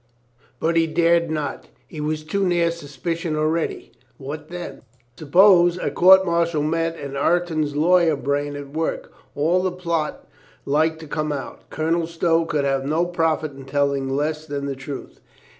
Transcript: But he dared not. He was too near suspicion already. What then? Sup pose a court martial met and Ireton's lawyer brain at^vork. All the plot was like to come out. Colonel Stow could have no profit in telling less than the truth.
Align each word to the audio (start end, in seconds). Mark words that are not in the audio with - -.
But 0.59 0.77
he 0.77 0.87
dared 0.87 1.29
not. 1.29 1.67
He 1.85 2.01
was 2.01 2.23
too 2.23 2.43
near 2.43 2.71
suspicion 2.71 3.35
already. 3.35 3.91
What 4.17 4.47
then? 4.49 4.81
Sup 5.19 5.31
pose 5.31 5.77
a 5.77 5.91
court 5.91 6.25
martial 6.25 6.63
met 6.63 6.97
and 6.97 7.15
Ireton's 7.15 7.75
lawyer 7.75 8.15
brain 8.15 8.55
at^vork. 8.55 9.09
All 9.35 9.61
the 9.61 9.71
plot 9.71 10.25
was 10.65 10.73
like 10.73 10.97
to 11.01 11.07
come 11.07 11.31
out. 11.31 11.69
Colonel 11.69 12.07
Stow 12.07 12.45
could 12.45 12.65
have 12.65 12.83
no 12.83 13.05
profit 13.05 13.51
in 13.51 13.65
telling 13.65 14.09
less 14.09 14.47
than 14.47 14.65
the 14.65 14.75
truth. 14.75 15.19